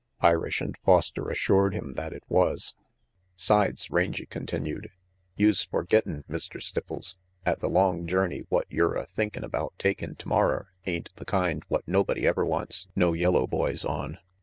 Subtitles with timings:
[0.21, 2.73] Irish and Foster assured him that it was."
[3.35, 4.89] 'Sides," Rangy continued,
[5.35, 6.59] "youse forgettin', Mr.
[6.59, 11.61] Stipples, 'at the long journey what yer a thinkin' about takin' tomorrer ain't the kind
[11.67, 14.17] what nobody ever wants no yellow boys on.